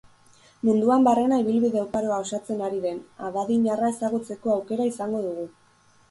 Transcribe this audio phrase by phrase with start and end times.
[0.67, 5.45] Munduan barrena ibilbide oparoa osatzen ari den abadiñarra ezagutzeko aukera izango dugu.